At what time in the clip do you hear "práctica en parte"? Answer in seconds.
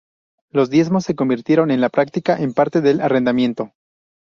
1.89-2.81